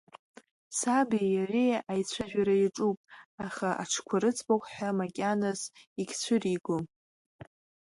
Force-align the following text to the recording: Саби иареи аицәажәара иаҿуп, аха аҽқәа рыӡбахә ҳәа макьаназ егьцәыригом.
Саби 0.77 1.19
иареи 1.33 1.73
аицәажәара 1.91 2.55
иаҿуп, 2.57 2.97
аха 3.45 3.69
аҽқәа 3.83 4.17
рыӡбахә 4.23 4.67
ҳәа 4.73 4.97
макьаназ 4.97 5.61
егьцәыригом. 5.99 6.83